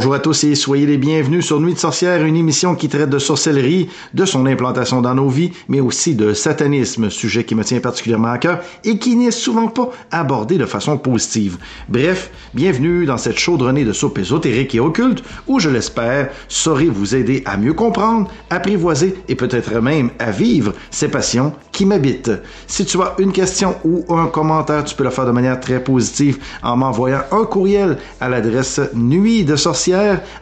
[0.00, 3.10] Bonjour à tous et soyez les bienvenus sur Nuit de sorcière, une émission qui traite
[3.10, 7.64] de sorcellerie, de son implantation dans nos vies, mais aussi de satanisme, sujet qui me
[7.64, 11.58] tient particulièrement à cœur et qui n'est souvent pas abordé de façon positive.
[11.90, 17.14] Bref, bienvenue dans cette chaudronnée de soupe ésotérique et occulte où, je l'espère, saurai vous
[17.14, 22.32] aider à mieux comprendre, apprivoiser et peut-être même à vivre ces passions qui m'habitent.
[22.66, 25.84] Si tu as une question ou un commentaire, tu peux le faire de manière très
[25.84, 29.89] positive en m'envoyant un courriel à l'adresse nuit de sorcière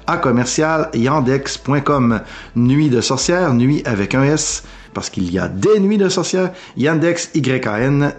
[0.06, 2.20] à commercial yandex.com.
[2.56, 6.52] Nuit de sorcière, nuit avec un S, parce qu'il y a des nuits de sorcière,
[6.76, 8.14] yandex, Y-A-N-D-E-X.com.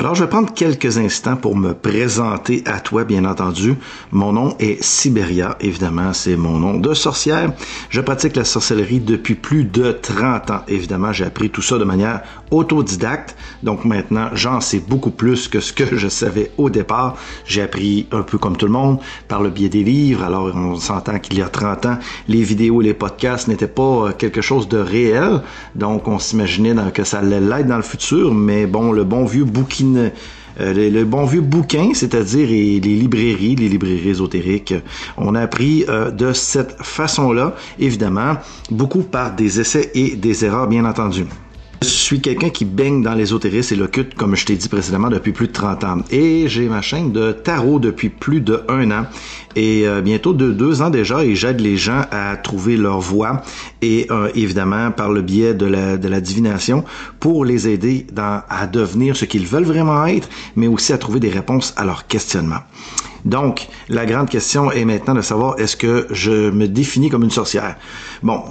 [0.00, 3.74] Alors, je vais prendre quelques instants pour me présenter à toi, bien entendu.
[4.12, 7.52] Mon nom est Siberia, évidemment, c'est mon nom de sorcière.
[7.90, 10.60] Je pratique la sorcellerie depuis plus de 30 ans.
[10.68, 13.36] Évidemment, j'ai appris tout ça de manière autodidacte.
[13.62, 17.18] Donc maintenant, j'en sais beaucoup plus que ce que je savais au départ.
[17.44, 20.24] J'ai appris un peu comme tout le monde par le biais des livres.
[20.24, 23.82] Alors, on s'entend qu'il y a 30 ans, les vidéos et les podcasts n'étaient pas
[23.82, 25.42] euh, quelque chose de réel.
[25.74, 28.32] Donc, on s'imaginait que ça allait l'être dans le futur.
[28.32, 33.68] Mais bon, le bon vieux bouquin euh, le, bon vieux bouquin, c'est-à-dire les, librairies, les
[33.68, 34.74] librairies ésotériques.
[35.16, 38.34] On a appris euh, de cette façon-là, évidemment,
[38.70, 41.24] beaucoup par des essais et des erreurs, bien entendu.
[41.82, 45.32] Je suis quelqu'un qui baigne dans l'ésotérisme et l'occulte, comme je t'ai dit précédemment, depuis
[45.32, 45.98] plus de 30 ans.
[46.10, 49.06] Et j'ai ma chaîne de tarot depuis plus de un an
[49.56, 53.40] et euh, bientôt de deux ans déjà et j'aide les gens à trouver leur voie
[53.80, 56.84] et euh, évidemment par le biais de la, de la divination
[57.18, 61.30] pour les aider à devenir ce qu'ils veulent vraiment être, mais aussi à trouver des
[61.30, 62.60] réponses à leurs questionnements.
[63.24, 67.30] Donc, la grande question est maintenant de savoir est-ce que je me définis comme une
[67.30, 67.76] sorcière?
[68.22, 68.42] Bon,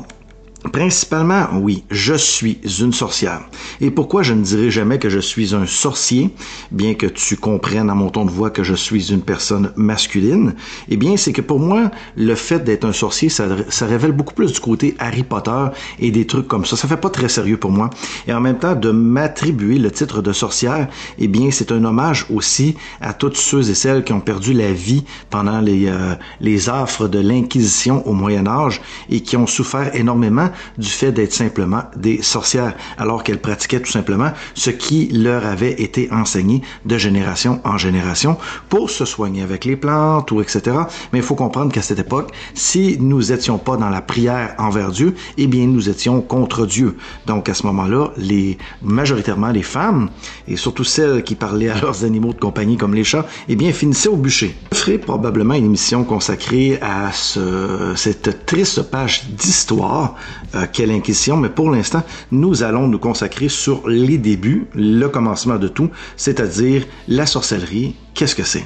[0.74, 3.42] Principalement, oui, je suis une sorcière.
[3.80, 6.31] Et pourquoi je ne dirai jamais que je suis un sorcier,
[6.72, 10.56] bien que tu comprennes à mon ton de voix que je suis une personne masculine?
[10.90, 13.48] Eh bien, c'est que pour moi, le fait d'être un sorcier, ça,
[13.86, 15.68] révèle beaucoup plus du côté Harry Potter
[15.98, 16.75] et des trucs comme ça.
[16.75, 17.90] Ça fait pas très sérieux pour moi.
[18.28, 22.25] Et en même temps, de m'attribuer le titre de sorcière, eh bien, c'est un hommage
[22.30, 26.69] aussi à toutes ceux et celles qui ont perdu la vie pendant les, euh, les
[26.69, 31.84] affres de l'Inquisition au Moyen Âge et qui ont souffert énormément du fait d'être simplement
[31.96, 37.62] des sorcières, alors qu'elles pratiquaient tout simplement ce qui leur avait été enseigné de génération
[37.64, 38.38] en génération
[38.70, 40.78] pour se soigner avec les plantes ou etc.
[41.14, 44.92] Mais il faut comprendre qu'à cette époque, si nous étions pas dans la prière envers
[44.92, 46.98] Dieu, eh bien nous étions contre Dieu.
[47.26, 50.10] Donc à ce moment-là, les majoritairement les femmes
[50.48, 53.72] et surtout celles qui parlaient à leurs animaux de compagnie comme les chats, eh bien
[53.72, 54.56] finissaient au bûcher.
[54.72, 60.16] Je ferai probablement une émission consacrée à ce, cette triste page d'histoire
[60.56, 65.58] euh, quelle inquisition, mais pour l'instant, nous allons nous consacrer sur les débuts, le commencement
[65.58, 67.96] de tout, c'est-à-dire la sorcellerie.
[68.14, 68.66] Qu'est-ce que c'est?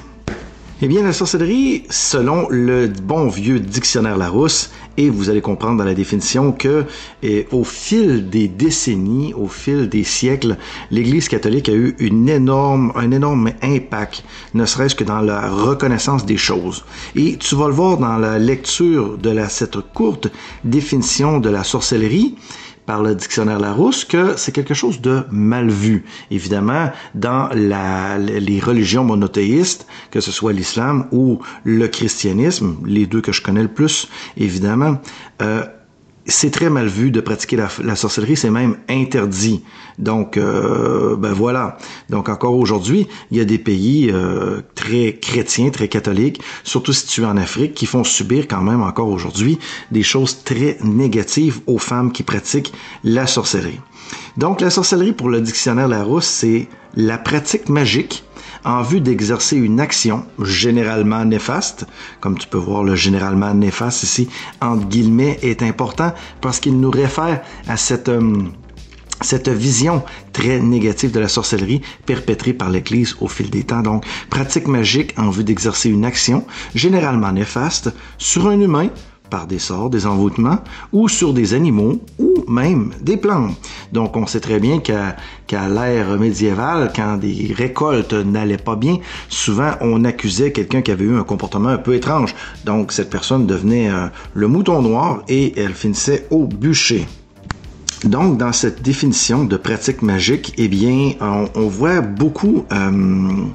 [0.82, 5.84] Eh bien, la sorcellerie, selon le bon vieux dictionnaire Larousse, et vous allez comprendre dans
[5.84, 6.84] la définition que
[7.22, 10.56] eh, au fil des décennies, au fil des siècles,
[10.90, 16.24] l'Église catholique a eu une énorme, un énorme impact, ne serait-ce que dans la reconnaissance
[16.24, 16.84] des choses.
[17.16, 20.28] Et tu vas le voir dans la lecture de cette courte
[20.64, 22.36] définition de la sorcellerie,
[22.86, 26.04] par le dictionnaire Larousse que c'est quelque chose de mal vu.
[26.30, 33.20] Évidemment, dans la, les religions monothéistes, que ce soit l'islam ou le christianisme, les deux
[33.20, 34.98] que je connais le plus, évidemment,
[35.42, 35.64] euh,
[36.26, 39.62] c'est très mal vu de pratiquer la, sorcellerie, c'est même interdit.
[39.98, 41.76] Donc, euh, ben voilà.
[42.08, 47.26] Donc encore aujourd'hui, il y a des pays euh, très chrétiens, très catholiques, surtout situés
[47.26, 49.58] en Afrique, qui font subir quand même encore aujourd'hui
[49.90, 52.72] des choses très négatives aux femmes qui pratiquent
[53.04, 53.80] la sorcellerie.
[54.36, 58.24] Donc la sorcellerie pour le dictionnaire Larousse, c'est la pratique magique
[58.64, 61.86] en vue d'exercer une action généralement néfaste,
[62.20, 64.28] comme tu peux voir le généralement néfaste ici,
[64.60, 68.08] entre guillemets, est important parce qu'il nous réfère à cette...
[68.08, 68.42] Euh,
[69.20, 70.02] cette vision
[70.32, 73.80] très négative de la sorcellerie perpétrée par l'Église au fil des temps.
[73.80, 76.44] Donc, pratique magique en vue d'exercer une action,
[76.74, 78.88] généralement néfaste, sur un humain,
[79.30, 80.58] par des sorts, des envoûtements,
[80.92, 83.56] ou sur des animaux, ou même des plantes.
[83.92, 88.98] Donc on sait très bien qu'à l'ère médiévale, quand des récoltes n'allaient pas bien,
[89.28, 92.34] souvent on accusait quelqu'un qui avait eu un comportement un peu étrange.
[92.64, 97.06] Donc cette personne devenait euh, le mouton noir et elle finissait au bûcher.
[98.04, 103.46] Donc, dans cette définition de pratique magique, eh bien, on, voit beaucoup euh,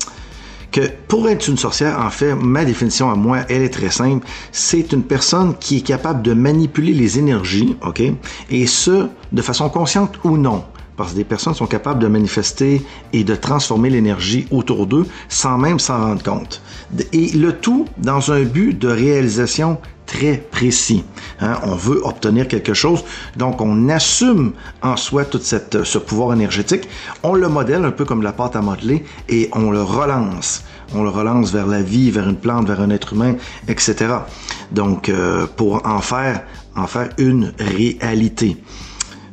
[0.71, 4.25] que pour être une sorcière, en fait, ma définition à moi, elle est très simple.
[4.51, 8.01] C'est une personne qui est capable de manipuler les énergies, OK?
[8.50, 10.63] Et ce, de façon consciente ou non
[11.00, 12.81] parce que des personnes sont capables de manifester
[13.13, 16.62] et de transformer l'énergie autour d'eux sans même s'en rendre compte.
[17.13, 21.06] Et le tout dans un but de réalisation très précis.
[21.42, 21.60] Hein.
[21.64, 23.04] On veut obtenir quelque chose,
[23.38, 26.88] donc on assume en soi tout cette, ce pouvoir énergétique,
[27.24, 30.64] on le modèle un peu comme la pâte à modeler et on le relance.
[30.96, 33.36] On le relance vers la vie, vers une plante, vers un être humain,
[33.68, 34.08] etc.
[34.72, 36.44] Donc, euh, pour en faire,
[36.76, 38.58] en faire une réalité.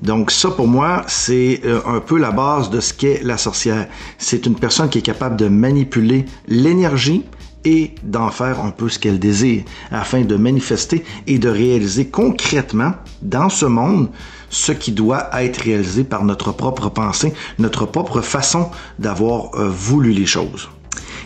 [0.03, 3.87] Donc ça, pour moi, c'est euh, un peu la base de ce qu'est la sorcière.
[4.19, 7.25] C'est une personne qui est capable de manipuler l'énergie,
[7.65, 12.93] et d'en faire un peu ce qu'elle désire, afin de manifester et de réaliser concrètement
[13.23, 14.09] dans ce monde
[14.51, 20.13] ce qui doit être réalisé par notre propre pensée, notre propre façon d'avoir euh, voulu
[20.13, 20.69] les choses.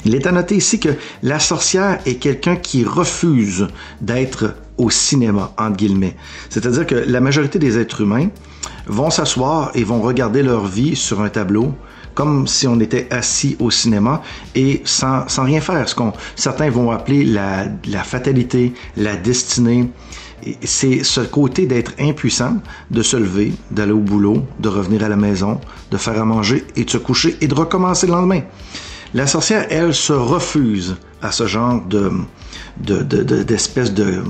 [0.04, 0.88] Il est à noter ici que
[1.22, 3.68] la sorcière est quelqu'un qui refuse
[4.00, 6.16] d'être au cinéma, entre guillemets.
[6.48, 8.28] C'est-à-dire que la majorité des êtres humains
[8.86, 11.74] vont s'asseoir et vont regarder leur vie sur un tableau,
[12.14, 14.22] comme si on était assis au cinéma
[14.54, 15.88] et sans, sans rien faire.
[15.88, 19.90] Ce qu'on certains vont appeler la, la fatalité, la destinée.
[20.64, 22.56] C'est ce côté d'être impuissant,
[22.90, 25.60] de se lever, d'aller au boulot, de revenir à la maison,
[25.90, 28.40] de faire à manger et de se coucher et de recommencer le lendemain.
[29.12, 32.10] La sorcière, elle, se refuse à ce genre de,
[32.78, 34.22] d'espèce de, de, de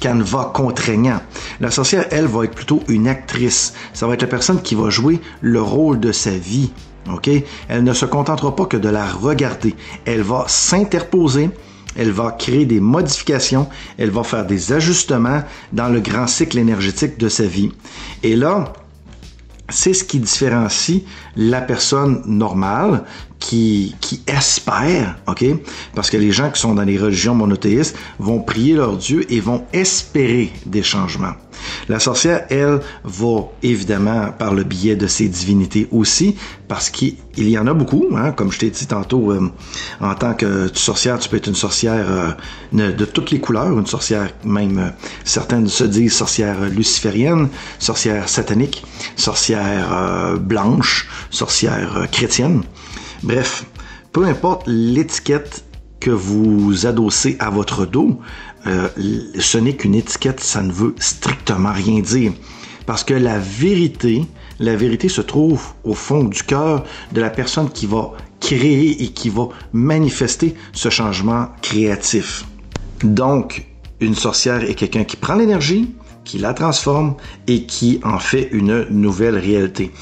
[0.00, 1.20] canevas contraignant.
[1.60, 3.72] La sorcière, elle, va être plutôt une actrice.
[3.92, 6.72] Ça va être la personne qui va jouer le rôle de sa vie.
[7.12, 7.30] OK?
[7.68, 9.74] Elle ne se contentera pas que de la regarder.
[10.04, 11.50] Elle va s'interposer,
[11.96, 13.68] elle va créer des modifications,
[13.98, 15.42] elle va faire des ajustements
[15.72, 17.72] dans le grand cycle énergétique de sa vie.
[18.22, 18.72] Et là,
[19.68, 21.02] c'est ce qui différencie
[21.36, 23.04] la personne normale
[23.46, 25.44] qui, qui espère, OK?
[25.94, 29.38] Parce que les gens qui sont dans les religions monothéistes vont prier leur Dieu et
[29.38, 31.34] vont espérer des changements.
[31.88, 36.34] La sorcière, elle, va évidemment par le biais de ses divinités aussi,
[36.66, 39.48] parce qu'il y en a beaucoup, hein, comme je t'ai dit tantôt, euh,
[40.00, 42.34] en tant que sorcière, tu peux être une sorcière
[42.74, 44.90] euh, de toutes les couleurs, une sorcière même, euh,
[45.24, 47.48] certaines se disent sorcière luciférienne,
[47.78, 48.84] sorcière satanique,
[49.14, 52.64] sorcière blanche, sorcière chrétienne.
[53.22, 53.64] Bref,
[54.12, 55.64] peu importe l'étiquette
[56.00, 58.20] que vous adossez à votre dos,
[58.66, 58.88] euh,
[59.38, 62.32] ce n'est qu'une étiquette, ça ne veut strictement rien dire.
[62.86, 64.24] Parce que la vérité,
[64.60, 69.08] la vérité se trouve au fond du cœur de la personne qui va créer et
[69.08, 72.44] qui va manifester ce changement créatif.
[73.02, 73.66] Donc,
[74.00, 75.94] une sorcière est quelqu'un qui prend l'énergie,
[76.26, 77.14] qui la transforme
[77.46, 79.92] et qui en fait une nouvelle réalité.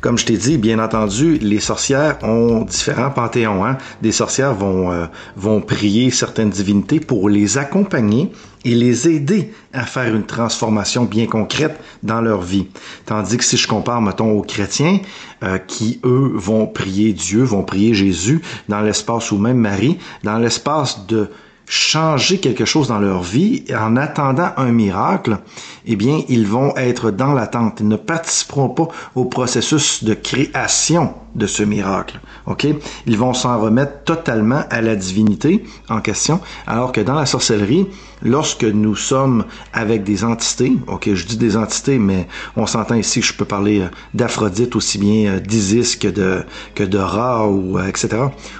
[0.00, 3.64] Comme je t'ai dit, bien entendu, les sorcières ont différents panthéons.
[3.64, 3.78] Hein?
[4.02, 8.32] Des sorcières vont, euh, vont prier certaines divinités pour les accompagner
[8.64, 12.66] et les aider à faire une transformation bien concrète dans leur vie.
[13.06, 14.98] Tandis que si je compare, mettons, aux chrétiens,
[15.42, 20.38] euh, qui, eux, vont prier Dieu, vont prier Jésus dans l'espace ou même Marie, dans
[20.38, 21.30] l'espace de
[21.66, 25.38] changer quelque chose dans leur vie en attendant un miracle,
[25.86, 27.80] eh bien, ils vont être dans l'attente.
[27.80, 32.20] Ils ne participeront pas au processus de création de ce miracle.
[32.46, 32.66] OK?
[33.06, 37.86] Ils vont s'en remettre totalement à la divinité en question, alors que dans la sorcellerie,
[38.22, 43.20] lorsque nous sommes avec des entités, OK, je dis des entités, mais on s'entend ici
[43.20, 47.46] que je peux parler euh, d'Aphrodite aussi bien euh, d'Isis que de, que de Ra
[47.48, 48.08] ou euh, etc.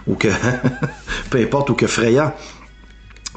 [0.06, 0.28] ou que,
[1.30, 2.34] peu importe, ou que Freya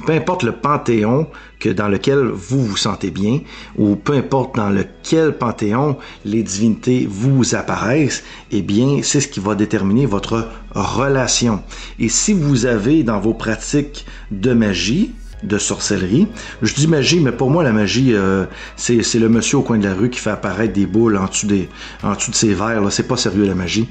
[0.06, 1.28] peu importe le panthéon
[1.60, 3.40] que dans lequel vous vous sentez bien,
[3.78, 9.40] ou peu importe dans lequel panthéon les divinités vous apparaissent, eh bien, c'est ce qui
[9.40, 11.64] va déterminer votre relation.
[12.00, 15.12] Et si vous avez dans vos pratiques de magie,
[15.44, 16.28] de sorcellerie.
[16.64, 19.84] Je dis magie, mais pour moi, la magie, euh, c'est, le monsieur au coin de
[19.86, 21.70] la rue qui fait apparaître des boules en dessous, des,
[22.04, 22.82] en dessous de ses verres.
[22.92, 23.88] C'est pas sérieux, la magie.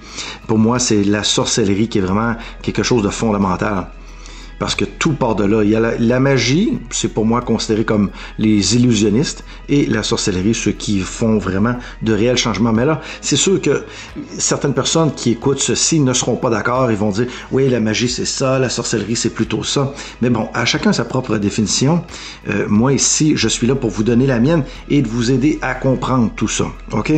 [0.49, 3.87] Pour moi, c'est la sorcellerie qui est vraiment quelque chose de fondamental
[4.59, 5.63] parce que tout part de là.
[5.63, 10.55] Il y a la, magie, c'est pour moi considéré comme les illusionnistes, et la sorcellerie,
[10.55, 12.73] ceux qui font vraiment de réels changements.
[12.73, 13.85] Mais là, c'est sûr que
[14.39, 18.09] certaines personnes qui écoutent ceci ne seront pas d'accord, ils vont dire, oui, la magie
[18.09, 19.93] c'est ça, la sorcellerie c'est plutôt ça.
[20.23, 22.05] Mais bon, à chacun sa propre définition.
[22.49, 25.59] Euh, moi ici, je suis là pour vous donner la mienne et de vous aider
[25.63, 26.67] à comprendre tout ça.
[26.93, 27.13] OK?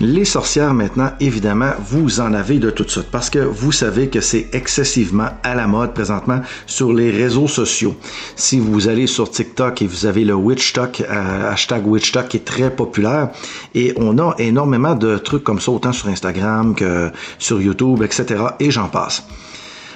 [0.00, 4.20] Les sorcières maintenant, évidemment, vous en avez de toutes sortes parce que vous savez que
[4.20, 7.94] c'est excessivement à la mode présentement sur les réseaux sociaux.
[8.34, 12.44] Si vous allez sur TikTok et vous avez le WitchTok, euh, hashtag WitchTok qui est
[12.44, 13.28] très populaire
[13.76, 18.42] et on a énormément de trucs comme ça autant sur Instagram que sur YouTube, etc.
[18.58, 19.22] et j'en passe.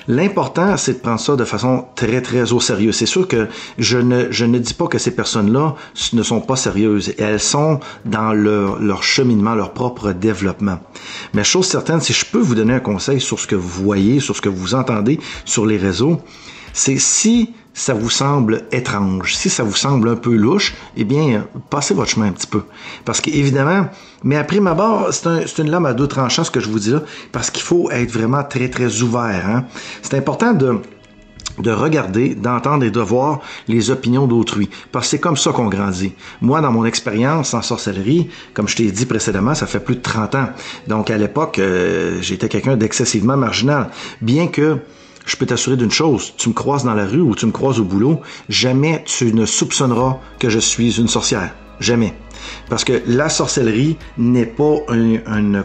[0.08, 2.92] L'important, c'est de prendre ça de façon très, très au sérieux.
[2.92, 3.46] C'est sûr que
[3.76, 5.74] je ne, dis pas que ces personnes-là
[6.14, 7.12] ne sont pas sérieuses.
[7.18, 10.80] Elles sont dans leur, leur cheminement, leur propre développement.
[11.34, 14.20] Mais chose certaine, si je peux vous donner un conseil sur ce que vous voyez,
[14.20, 16.22] sur ce que vous entendez sur les réseaux,
[16.72, 21.46] c'est si ça vous semble étrange, si ça vous semble un peu louche, eh bien,
[21.70, 22.62] passez votre chemin un petit peu.
[23.04, 23.88] Parce qu'évidemment,
[24.24, 26.90] mais après ma barre, c'est une lame à deux tranchants, ce que je vous dis
[26.90, 29.46] là, parce qu'il faut être vraiment très, très ouvert.
[29.46, 29.64] Hein.
[30.02, 30.80] C'est important de
[31.58, 34.68] de regarder, d'entendre et de voir les opinions d'autrui.
[34.92, 36.12] Parce que c'est comme ça qu'on grandit.
[36.40, 40.02] Moi, dans mon expérience en sorcellerie, comme je t'ai dit précédemment, ça fait plus de
[40.02, 40.48] 30 ans.
[40.86, 43.90] Donc, à l'époque, euh, j'étais quelqu'un d'excessivement marginal.
[44.20, 44.78] Bien que
[45.26, 47.78] je peux t'assurer d'une chose, tu me croises dans la rue ou tu me croises
[47.80, 51.54] au boulot, jamais tu ne soupçonneras que je suis une sorcière.
[51.80, 52.14] Jamais.
[52.68, 55.64] Parce que la sorcellerie n'est pas une,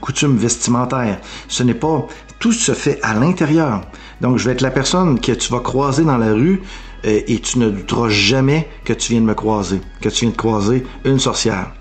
[0.00, 1.20] coutume vestimentaire.
[1.48, 2.06] Ce n'est pas...
[2.38, 3.82] Tout se fait à l'intérieur.
[4.22, 6.62] Donc, je vais être la personne que tu vas croiser dans la rue
[7.04, 10.30] euh, et tu ne douteras jamais que tu viens de me croiser, que tu viens
[10.30, 11.72] de croiser une sorcière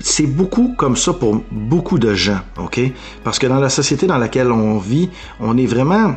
[0.00, 2.80] c'est beaucoup comme ça pour beaucoup de gens, OK?
[3.22, 6.14] Parce que dans la société dans laquelle on vit, on est vraiment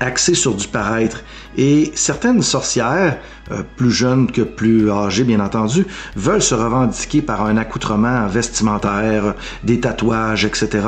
[0.00, 1.22] axé sur du paraître.
[1.56, 3.18] Et certaines sorcières,
[3.50, 9.34] euh, plus jeunes que plus âgées bien entendu, veulent se revendiquer par un accoutrement vestimentaire,
[9.64, 10.80] des tatouages, etc.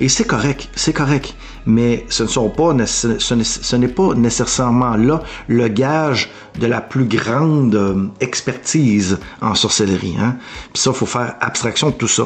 [0.00, 1.34] Et c'est correct, c'est correct.
[1.66, 7.74] Mais ce ne pas, ce n'est pas nécessairement là le gage de la plus grande
[7.74, 10.16] euh, expertise en sorcellerie.
[10.18, 10.36] Hein?
[10.72, 12.24] Puis ça, faut faire abstraction de tout ça.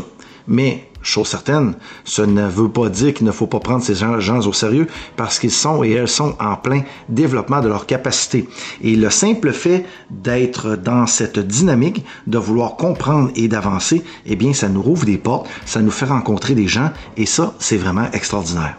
[0.48, 1.74] Mais chose certaine,
[2.04, 4.86] ce ne veut pas dire qu'il ne faut pas prendre ces gens, au sérieux
[5.16, 8.48] parce qu'ils sont et elles sont en plein développement de leurs capacités.
[8.82, 14.52] Et le simple fait d'être dans cette dynamique, de vouloir comprendre et d'avancer, eh bien,
[14.52, 18.08] ça nous rouvre des portes, ça nous fait rencontrer des gens et ça, c'est vraiment
[18.12, 18.76] extraordinaire.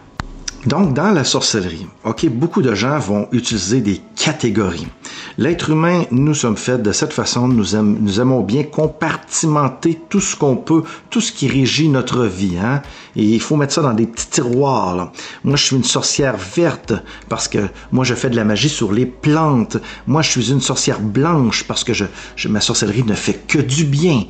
[0.66, 4.86] Donc, dans la sorcellerie, OK, beaucoup de gens vont utiliser des catégories.
[5.36, 10.56] L'être humain, nous sommes faits de cette façon, nous, aimons bien compartimenter tout ce qu'on
[10.56, 12.56] peut, tout ce qui régit notre vie.
[12.58, 12.80] Hein?
[13.14, 15.12] Et il faut mettre ça dans des petits tiroirs.
[15.44, 16.94] Moi, je suis une sorcière verte
[17.28, 17.58] parce que
[17.92, 19.76] moi, je fais de la magie sur les plantes.
[20.06, 22.06] Moi, je suis une sorcière blanche parce que je,
[22.48, 24.24] ma sorcellerie ne fait que du bien.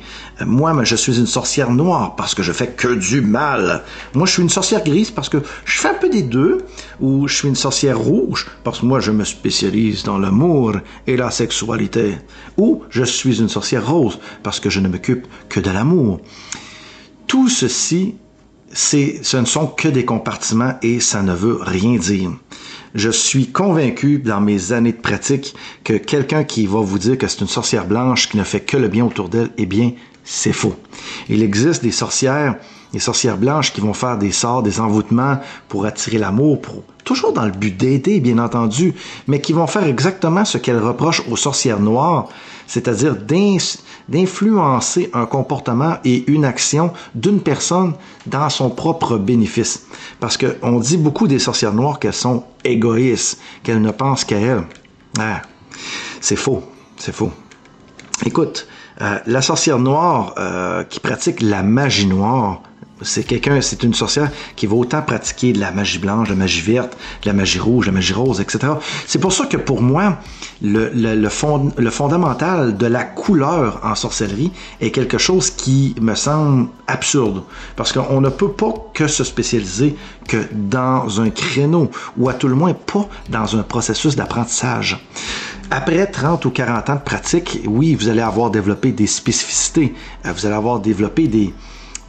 [0.45, 3.83] Moi, je suis une sorcière noire parce que je fais que du mal.
[4.13, 6.65] Moi, je suis une sorcière grise parce que je fais un peu des deux.
[6.99, 10.73] Ou je suis une sorcière rouge parce que moi, je me spécialise dans l'amour
[11.05, 12.17] et la sexualité,
[12.57, 16.19] ou je suis une sorcière rose parce que je ne m'occupe que de l'amour.
[17.27, 18.15] Tout ceci,
[18.73, 22.31] ce ne sont que des compartiments et ça ne veut rien dire.
[22.95, 27.27] Je suis convaincu dans mes années de pratique que quelqu'un qui va vous dire que
[27.27, 29.91] c'est une sorcière blanche qui ne fait que le bien autour d'elle, eh bien,
[30.23, 30.75] c'est faux.
[31.29, 32.55] Il existe des sorcières
[32.93, 36.59] les sorcières blanches qui vont faire des sorts, des envoûtements pour attirer l'amour,
[37.03, 38.93] toujours dans le but d'aider, bien entendu,
[39.27, 42.29] mais qui vont faire exactement ce qu'elles reprochent aux sorcières noires,
[42.67, 43.15] c'est-à-dire
[44.07, 47.93] d'influencer un comportement et une action d'une personne
[48.25, 49.87] dans son propre bénéfice.
[50.19, 54.63] Parce qu'on dit beaucoup des sorcières noires qu'elles sont égoïstes, qu'elles ne pensent qu'à elles.
[55.19, 55.41] Ah,
[56.21, 56.63] c'est faux,
[56.97, 57.31] c'est faux.
[58.25, 58.67] Écoute,
[59.01, 62.61] euh, la sorcière noire euh, qui pratique la magie noire,
[63.01, 66.39] c'est quelqu'un, c'est une sorcière qui va autant pratiquer de la magie blanche, de la
[66.39, 68.73] magie verte, de la magie rouge, de la magie rose, etc.
[69.07, 70.17] C'est pour ça que pour moi,
[70.61, 74.51] le, fond, le fondamental de la couleur en sorcellerie
[74.81, 77.43] est quelque chose qui me semble absurde.
[77.75, 79.95] Parce qu'on ne peut pas que se spécialiser
[80.27, 84.99] que dans un créneau, ou à tout le moins pas dans un processus d'apprentissage.
[85.71, 89.93] Après 30 ou 40 ans de pratique, oui, vous allez avoir développé des spécificités,
[90.25, 91.53] euh, vous allez avoir développé des,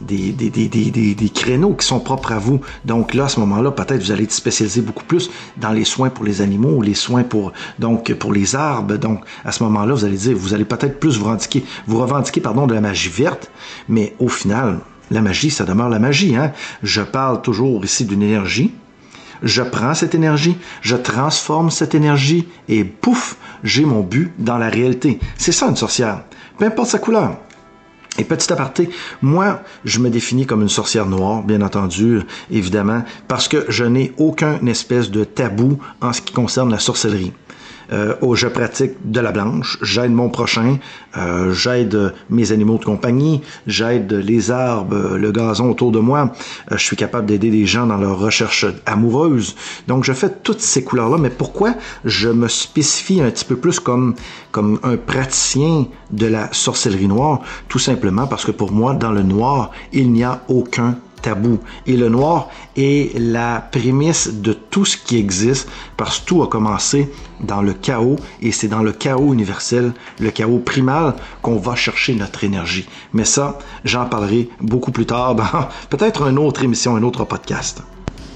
[0.07, 2.61] des, créneaux qui sont propres à vous.
[2.85, 6.09] Donc là, à ce moment-là, peut-être vous allez être spécialisé beaucoup plus dans les soins
[6.09, 8.97] pour les animaux, ou les soins pour donc pour les arbres.
[8.97, 12.41] Donc à ce moment-là, vous allez dire, vous allez peut-être plus vous revendiquer, vous revendiquer
[12.41, 13.51] pardon de la magie verte,
[13.87, 14.79] mais au final,
[15.11, 16.35] la magie, ça demeure la magie.
[16.35, 16.53] Hein?
[16.83, 18.73] Je parle toujours ici d'une énergie.
[19.43, 24.69] Je prends cette énergie, je transforme cette énergie et pouf, j'ai mon but dans la
[24.69, 25.19] réalité.
[25.35, 26.23] C'est ça une sorcière.
[26.59, 27.37] Peu importe sa couleur.
[28.21, 28.87] Et petit aparté,
[29.23, 32.19] moi, je me définis comme une sorcière noire, bien entendu,
[32.51, 37.33] évidemment, parce que je n'ai aucun espèce de tabou en ce qui concerne la sorcellerie.
[37.91, 40.77] Euh, je pratique de la blanche, j'aide mon prochain,
[41.17, 46.31] euh, j'aide mes animaux de compagnie, j'aide les arbres, le gazon autour de moi,
[46.71, 49.55] euh, je suis capable d'aider des gens dans leur recherche amoureuse.
[49.87, 53.79] Donc je fais toutes ces couleurs-là, mais pourquoi je me spécifie un petit peu plus
[53.79, 54.15] comme,
[54.51, 57.41] comme un praticien de la sorcellerie noire?
[57.67, 60.97] Tout simplement parce que pour moi, dans le noir, il n'y a aucun
[61.85, 66.47] Et le noir est la prémisse de tout ce qui existe parce que tout a
[66.47, 67.11] commencé
[67.41, 72.15] dans le chaos et c'est dans le chaos universel, le chaos primal qu'on va chercher
[72.15, 72.87] notre énergie.
[73.13, 77.83] Mais ça, j'en parlerai beaucoup plus tard dans peut-être une autre émission, un autre podcast.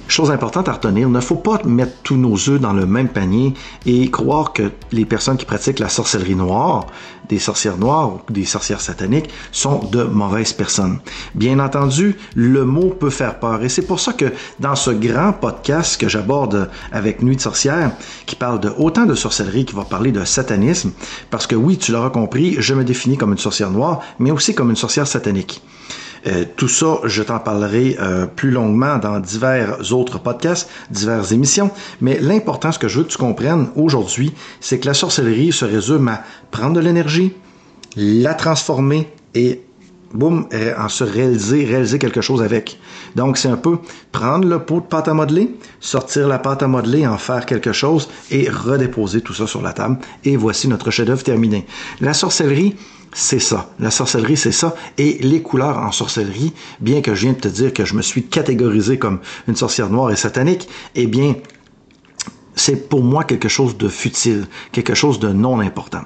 [0.07, 3.53] Chose importante à retenir, ne faut pas mettre tous nos œufs dans le même panier
[3.87, 6.87] et croire que les personnes qui pratiquent la sorcellerie noire,
[7.27, 10.99] des sorcières noires ou des sorcières sataniques, sont de mauvaises personnes.
[11.33, 15.33] Bien entendu, le mot peut faire peur et c'est pour ça que dans ce grand
[15.33, 17.91] podcast que j'aborde avec Nuit de sorcière,
[18.27, 20.91] qui parle de autant de sorcellerie, qui va parler de satanisme,
[21.31, 24.53] parce que oui, tu l'auras compris, je me définis comme une sorcière noire, mais aussi
[24.53, 25.63] comme une sorcière satanique.
[26.27, 31.71] Euh, tout ça, je t'en parlerai euh, plus longuement dans divers autres podcasts, diverses émissions.
[32.01, 35.65] Mais l'important, ce que je veux que tu comprennes aujourd'hui, c'est que la sorcellerie se
[35.65, 37.33] résume à prendre de l'énergie,
[37.95, 39.61] la transformer et
[40.13, 42.79] boum, en se réaliser, réaliser quelque chose avec.
[43.15, 43.77] Donc, c'est un peu
[44.11, 47.73] prendre le pot de pâte à modeler, sortir la pâte à modeler, en faire quelque
[47.73, 49.97] chose et redéposer tout ça sur la table.
[50.23, 51.65] Et voici notre chef-d'œuvre terminé.
[51.99, 52.75] La sorcellerie,
[53.15, 53.71] c'est ça.
[53.79, 54.75] La sorcellerie, c'est ça.
[54.97, 58.01] Et les couleurs en sorcellerie, bien que je viens de te dire que je me
[58.01, 61.35] suis catégorisé comme une sorcière noire et satanique, eh bien,
[62.55, 66.01] c'est pour moi quelque chose de futile, quelque chose de non important.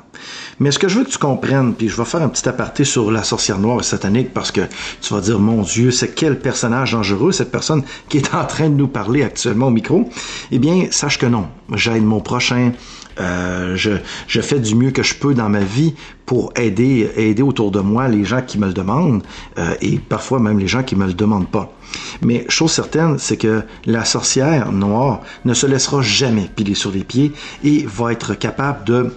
[0.59, 2.83] Mais ce que je veux que tu comprennes, puis je vais faire un petit aparté
[2.83, 4.61] sur la sorcière noire et satanique parce que
[5.01, 8.69] tu vas dire, mon Dieu, c'est quel personnage dangereux, cette personne qui est en train
[8.69, 10.07] de nous parler actuellement au micro?
[10.51, 11.47] Eh bien, sache que non.
[11.73, 12.73] J'aide mon prochain,
[13.19, 13.91] euh, je,
[14.27, 15.93] je, fais du mieux que je peux dans ma vie
[16.25, 19.23] pour aider, aider autour de moi les gens qui me le demandent
[19.57, 21.73] euh, et parfois même les gens qui me le demandent pas.
[22.21, 27.03] Mais chose certaine, c'est que la sorcière noire ne se laissera jamais piler sur les
[27.03, 27.31] pieds
[27.63, 29.13] et va être capable de,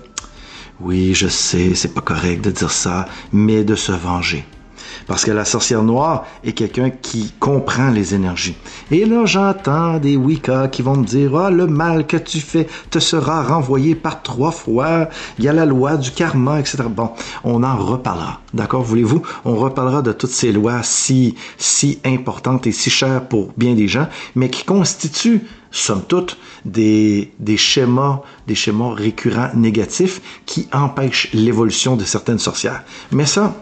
[0.80, 4.44] oui, je sais, c'est pas correct de dire ça, mais de se venger.
[5.06, 8.56] Parce que la sorcière noire est quelqu'un qui comprend les énergies.
[8.90, 12.66] Et là, j'entends des Wicca qui vont me dire, ah, le mal que tu fais
[12.90, 15.08] te sera renvoyé par trois fois.
[15.38, 16.84] Il y a la loi du karma, etc.
[16.88, 17.10] Bon,
[17.44, 18.40] on en reparlera.
[18.54, 19.22] D'accord, voulez-vous?
[19.44, 23.88] On reparlera de toutes ces lois si, si importantes et si chères pour bien des
[23.88, 31.30] gens, mais qui constituent somme toute, des, des schémas, des schémas récurrents négatifs qui empêchent
[31.32, 32.84] l'évolution de certaines sorcières.
[33.10, 33.54] Mais ça,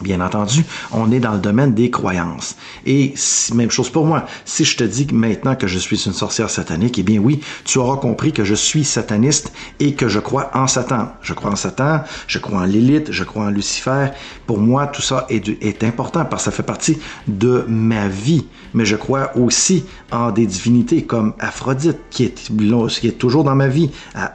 [0.00, 2.56] Bien entendu, on est dans le domaine des croyances.
[2.86, 3.14] Et
[3.54, 4.24] même chose pour moi.
[4.46, 7.78] Si je te dis maintenant que je suis une sorcière satanique, eh bien oui, tu
[7.78, 11.08] auras compris que je suis sataniste et que je crois en Satan.
[11.20, 14.08] Je crois en Satan, je crois en Lilith, je crois en Lucifer.
[14.46, 18.46] Pour moi, tout ça est, important parce que ça fait partie de ma vie.
[18.72, 23.90] Mais je crois aussi en des divinités comme Aphrodite, qui est, toujours dans ma vie,
[24.14, 24.32] à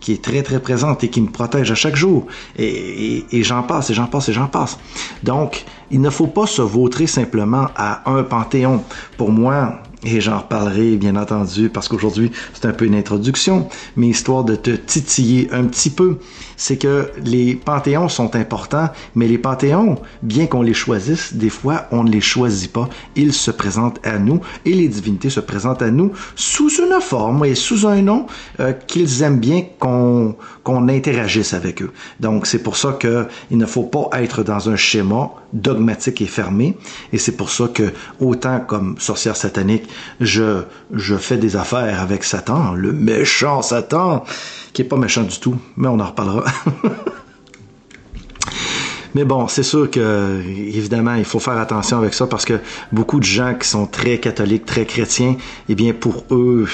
[0.00, 2.26] qui est très très présente et qui me protège à chaque jour.
[2.56, 4.47] Et, et j'en passe, et j'en passe, et j'en
[5.22, 8.82] Donc, il ne faut pas se vautrer simplement à un panthéon.
[9.16, 14.08] Pour moi, et j'en reparlerai bien entendu parce qu'aujourd'hui c'est un peu une introduction, mais
[14.08, 16.18] histoire de te titiller un petit peu,
[16.58, 21.86] c'est que les panthéons sont importants, mais les panthéons, bien qu'on les choisisse, des fois
[21.90, 22.90] on ne les choisit pas.
[23.16, 27.44] Ils se présentent à nous et les divinités se présentent à nous sous une forme
[27.46, 28.26] et sous un nom
[28.60, 31.92] euh, qu'ils aiment bien qu'on qu'on interagisse avec eux.
[32.20, 36.26] Donc c'est pour ça que il ne faut pas être dans un schéma dogmatique et
[36.26, 36.76] fermé,
[37.12, 39.88] et c'est pour ça que autant comme sorcière satanique
[40.20, 44.24] je, je fais des affaires avec Satan, le méchant Satan,
[44.72, 46.44] qui est pas méchant du tout, mais on en reparlera.
[49.14, 52.60] Mais bon, c'est sûr que, évidemment, il faut faire attention avec ça parce que
[52.92, 55.36] beaucoup de gens qui sont très catholiques, très chrétiens,
[55.68, 56.68] eh bien, pour eux,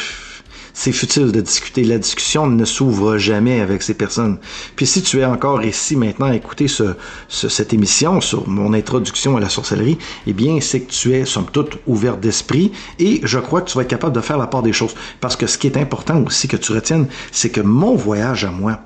[0.75, 1.85] c'est futile de discuter.
[1.85, 4.39] La discussion ne s'ouvre jamais avec ces personnes.
[4.77, 6.97] Puis si tu es encore ici maintenant à écouter ce,
[7.29, 11.47] cette émission sur mon introduction à la sorcellerie, eh bien, c'est que tu es, somme
[11.51, 14.63] toute, ouvert d'esprit et je crois que tu vas être capable de faire la part
[14.63, 14.95] des choses.
[15.21, 18.51] Parce que ce qui est important aussi que tu retiennes, c'est que mon voyage à
[18.51, 18.81] moi,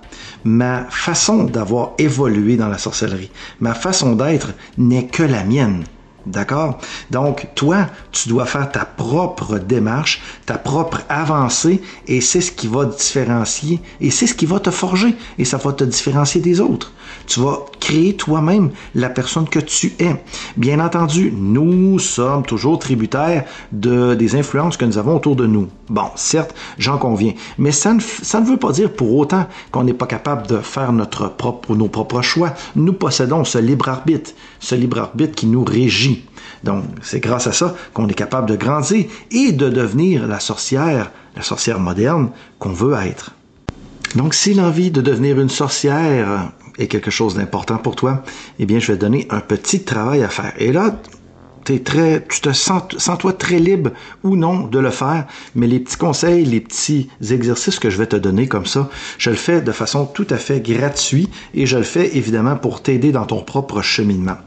[0.45, 5.85] ma façon d'avoir évolué dans la sorcellerie, ma façon d'être n'est que la mienne.
[6.29, 6.79] D'accord?
[7.11, 12.67] Donc, toi, tu dois faire ta propre démarche, ta propre avancée, et c'est ce qui
[12.67, 16.41] va te différencier, et c'est ce qui va te forger, et ça va te différencier
[16.41, 16.93] des autres.
[17.27, 20.23] Tu vas créer toi-même la personne que tu es.
[20.57, 25.69] Bien entendu, nous sommes toujours tributaires de, des influences que nous avons autour de nous.
[25.89, 29.85] Bon, certes, j'en conviens, mais ça ne, ça ne veut pas dire pour autant qu'on
[29.85, 32.55] n'est pas capable de faire notre propre, nos propres choix.
[32.77, 36.18] Nous possédons ce libre arbitre, ce libre arbitre qui nous régit.
[36.65, 41.11] Donc, c'est grâce à ça qu'on est capable de grandir et de devenir la sorcière,
[41.37, 43.33] la sorcière moderne qu'on veut être.
[44.15, 48.23] Donc, si l'envie de devenir une sorcière est quelque chose d'important pour toi,
[48.59, 50.53] eh bien, je vais te donner un petit travail à faire.
[50.59, 50.97] Et là,
[51.65, 53.91] tu te sens, sens toi très libre
[54.23, 58.07] ou non de le faire, mais les petits conseils, les petits exercices que je vais
[58.07, 61.77] te donner comme ça, je le fais de façon tout à fait gratuite et je
[61.77, 64.39] le fais évidemment pour t'aider dans ton propre cheminement.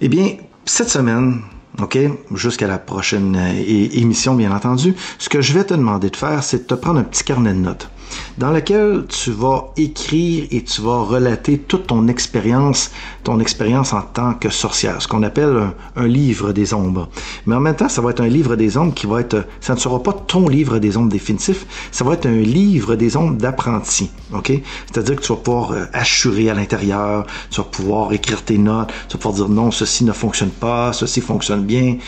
[0.00, 0.36] Eh bien,
[0.68, 1.40] cette semaine,
[1.80, 1.98] OK?
[2.34, 3.36] Jusqu'à la prochaine
[3.66, 4.94] émission, bien entendu.
[5.18, 7.52] Ce que je vais te demander de faire, c'est de te prendre un petit carnet
[7.52, 7.90] de notes
[8.38, 12.90] dans lequel tu vas écrire et tu vas relater toute ton expérience,
[13.24, 17.08] ton expérience en tant que sorcière, ce qu'on appelle un, livre des ombres.
[17.46, 19.74] Mais en même temps, ça va être un livre des ombres qui va être, ça
[19.74, 23.36] ne sera pas ton livre des ombres définitif, ça va être un livre des ombres
[23.36, 24.52] d'apprenti, ok?
[24.86, 28.90] C'est-à-dire que tu vas pouvoir euh, assurer à l'intérieur, tu vas pouvoir écrire tes notes,
[29.08, 31.98] tu vas pouvoir dire non, ceci ne fonctionne pas, ceci fonctionne bien,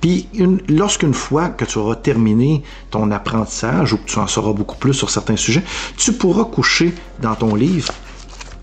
[0.00, 0.28] puis
[0.68, 4.94] lorsqu'une fois que tu auras terminé ton apprentissage ou que tu en sauras beaucoup plus
[4.94, 5.62] sur certains sujets,
[5.96, 7.92] tu pourras coucher dans ton livre,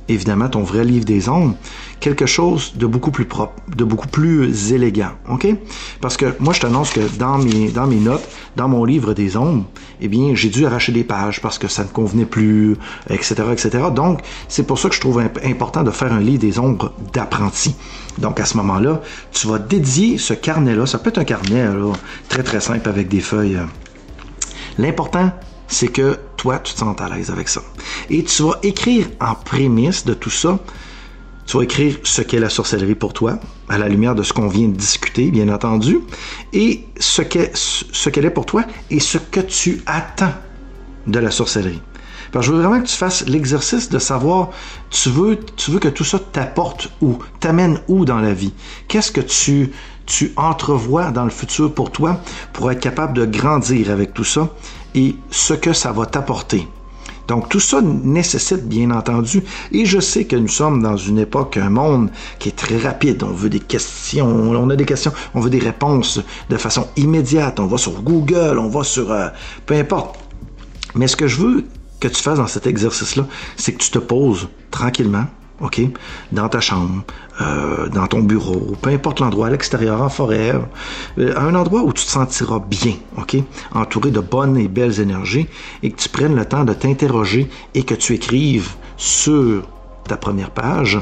[0.08, 1.56] évidemment ton vrai livre des ombres,
[2.00, 5.12] quelque chose de beaucoup plus propre, de beaucoup plus élégant,
[6.02, 9.66] Parce que moi je t'annonce que dans mes notes, dans mon livre des ombres,
[10.02, 12.78] eh bien j'ai dû arracher des pages parce que ça ne convenait plus,
[13.10, 13.86] etc., etc.
[13.94, 17.76] Donc c'est pour ça que je trouve important de faire un livre des ombres d'apprenti.
[18.18, 21.66] Donc à ce moment-là, tu vas dédier ce carnet-là, ça peut être un carnet
[22.30, 23.60] très très simple avec des feuilles.
[24.78, 25.32] L'important,
[25.68, 27.62] c'est que toi, tu te sens à l'aise avec ça.
[28.10, 30.60] Et tu vas écrire en prémisse de tout ça,
[31.46, 34.48] tu vas écrire ce qu'est la sorcellerie pour toi, à la lumière de ce qu'on
[34.48, 36.00] vient de discuter, bien entendu,
[36.54, 40.34] et ce qu'elle ce est pour toi et ce que tu attends
[41.08, 41.82] de la sorcellerie.
[42.42, 44.50] Je veux vraiment que tu fasses l'exercice de savoir,
[44.90, 48.54] tu veux, tu veux que tout ça t'apporte où, t'amène où dans la vie?
[48.88, 49.72] Qu'est-ce que tu,
[50.06, 52.20] tu entrevois dans le futur pour toi
[52.52, 54.50] pour être capable de grandir avec tout ça
[54.96, 56.68] et ce que ça va t'apporter.
[57.28, 61.58] Donc tout ça nécessite bien entendu, et je sais que nous sommes dans une époque,
[61.58, 63.24] un monde qui est très rapide.
[63.24, 67.60] On veut des questions, on a des questions, on veut des réponses de façon immédiate.
[67.60, 69.30] On va sur Google, on va sur euh,
[69.66, 70.20] peu importe.
[70.94, 71.66] Mais ce que je veux
[72.00, 73.26] que tu fasses dans cet exercice-là,
[73.58, 75.26] c'est que tu te poses tranquillement,
[75.62, 75.82] OK?
[76.32, 77.04] Dans ta chambre,
[77.42, 80.54] euh, dans ton bureau, peu importe l'endroit, à l'extérieur, en forêt,
[81.18, 83.38] euh, à un endroit où tu te sentiras bien, OK?
[83.74, 85.48] Entouré de bonnes et belles énergies
[85.84, 89.64] et que tu prennes le temps de t'interroger et que tu écrives sur
[90.08, 91.00] ta première page.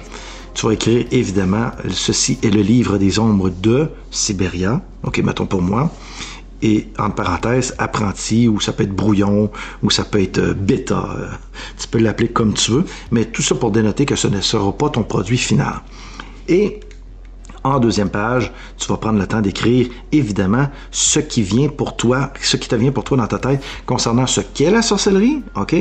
[0.53, 5.63] Tu vas écrire évidemment, ceci est le livre des ombres de Sibéria, OK, mettons pour
[5.63, 5.91] moi
[6.63, 9.51] et entre parenthèses apprenti ou ça peut être brouillon
[9.83, 11.05] ou ça peut être euh, bêta.
[11.17, 11.27] Euh,
[11.77, 14.71] tu peux l'appeler comme tu veux, mais tout ça pour dénoter que ce ne sera
[14.71, 15.81] pas ton produit final.
[16.47, 16.79] Et
[17.63, 22.31] en deuxième page, tu vas prendre le temps d'écrire évidemment ce qui vient pour toi,
[22.41, 25.75] ce qui te vient pour toi dans ta tête concernant ce qu'est la sorcellerie, ok,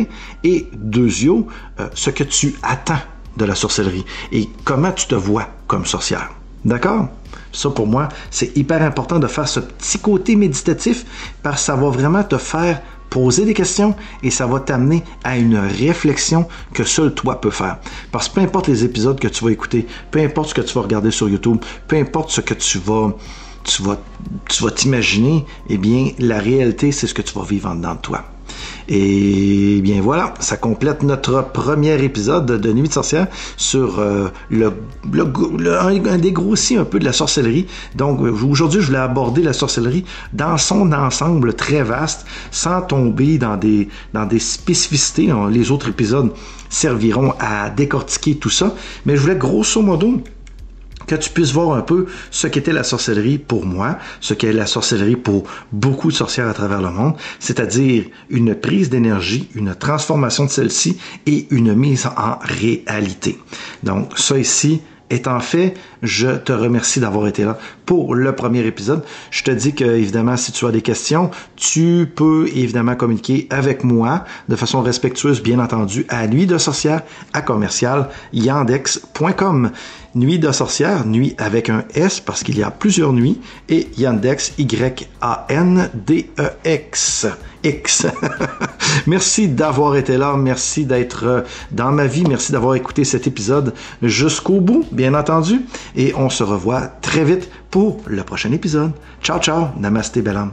[0.44, 1.46] et deuxièmement,
[1.80, 3.00] euh, ce que tu attends
[3.36, 6.30] de la sorcellerie et comment tu te vois comme sorcière.
[6.64, 7.08] D'accord?
[7.52, 11.04] Ça, pour moi, c'est hyper important de faire ce petit côté méditatif
[11.42, 15.36] parce que ça va vraiment te faire poser des questions et ça va t'amener à
[15.36, 17.76] une réflexion que seul toi peux faire.
[18.10, 20.72] Parce que peu importe les épisodes que tu vas écouter, peu importe ce que tu
[20.72, 23.12] vas regarder sur YouTube, peu importe ce que tu vas
[23.64, 23.98] tu vas
[24.48, 27.94] tu vas t'imaginer, eh bien la réalité c'est ce que tu vas vivre en dedans
[27.94, 28.31] de toi.
[28.88, 34.72] Et bien voilà, ça complète notre premier épisode de Nuit de sorcière sur euh, le,
[35.12, 37.66] le, un, dégrossi un peu de la sorcellerie.
[37.94, 43.56] Donc aujourd'hui, je voulais aborder la sorcellerie dans son ensemble très vaste, sans tomber dans
[43.56, 45.28] des, dans des spécificités.
[45.50, 46.32] Les autres épisodes
[46.68, 48.74] serviront à décortiquer tout ça.
[49.06, 50.22] Mais je voulais grosso modo
[51.06, 54.66] que tu puisses voir un peu ce qu'était la sorcellerie pour moi, ce qu'est la
[54.66, 60.44] sorcellerie pour beaucoup de sorcières à travers le monde, c'est-à-dire une prise d'énergie, une transformation
[60.44, 63.38] de celle-ci et une mise en réalité.
[63.82, 64.80] Donc ça ici,
[65.12, 69.04] Étant fait, je te remercie d'avoir été là pour le premier épisode.
[69.30, 73.84] Je te dis que, évidemment, si tu as des questions, tu peux évidemment communiquer avec
[73.84, 77.02] moi de façon respectueuse, bien entendu, à nuit de sorcière
[77.34, 79.72] à commercial yandex.com.
[80.14, 84.54] Nuit de sorcière, nuit avec un S parce qu'il y a plusieurs nuits, et Yandex,
[84.56, 85.16] Y-A-N-D-E-X.
[87.64, 88.06] X.
[89.06, 93.74] merci d'avoir été là, merci d'être euh, dans ma vie, merci d'avoir écouté cet épisode
[94.02, 95.62] jusqu'au bout, bien entendu,
[95.96, 98.92] et on se revoit très vite pour le prochain épisode.
[99.22, 100.52] Ciao, ciao, namasté, belle